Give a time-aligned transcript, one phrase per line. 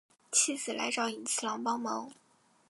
[0.31, 2.11] 妻子来找寅次郎帮忙。